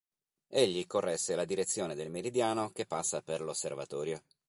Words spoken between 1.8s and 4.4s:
del meridiano che passa per l'Osservatorio.